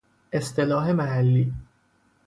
اصطلاح 0.33 0.87
محلی 0.89 1.53